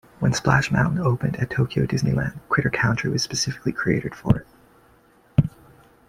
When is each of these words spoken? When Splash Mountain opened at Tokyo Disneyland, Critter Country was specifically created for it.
When 0.17 0.33
Splash 0.33 0.71
Mountain 0.71 0.97
opened 0.97 1.35
at 1.35 1.51
Tokyo 1.51 1.85
Disneyland, 1.85 2.39
Critter 2.49 2.71
Country 2.71 3.11
was 3.11 3.21
specifically 3.21 3.71
created 3.71 4.15
for 4.15 4.43
it. 5.45 5.49